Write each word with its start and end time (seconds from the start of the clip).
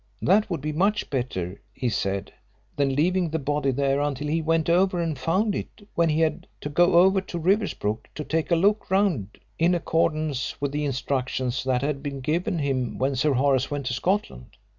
That 0.23 0.49
would 0.49 0.61
be 0.61 0.71
much 0.71 1.11
better, 1.11 1.61
he 1.71 1.87
said, 1.87 2.33
than 2.75 2.95
leaving 2.95 3.29
the 3.29 3.37
body 3.37 3.69
there 3.69 3.99
until 4.01 4.29
he 4.29 4.41
went 4.41 4.67
over 4.67 4.99
and 4.99 5.15
found 5.15 5.53
it 5.53 5.87
when 5.93 6.09
he 6.09 6.21
had 6.21 6.47
to 6.61 6.69
go 6.69 6.95
over 6.95 7.21
to 7.21 7.37
Riversbrook 7.37 8.07
to 8.15 8.23
take 8.23 8.49
a 8.49 8.55
look 8.55 8.89
round, 8.89 9.37
in 9.59 9.75
accordance 9.75 10.59
with 10.59 10.71
the 10.71 10.85
instructions 10.85 11.63
that 11.65 11.83
had 11.83 12.01
been 12.01 12.19
given 12.19 12.57
him 12.57 12.97
when 12.97 13.15
Sir 13.15 13.33
Horace 13.33 13.69
went 13.69 13.85
to 13.85 13.93
Scotland. 13.93 14.57